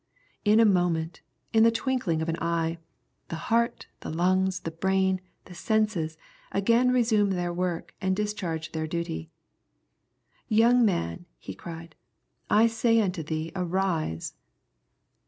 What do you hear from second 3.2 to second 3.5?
the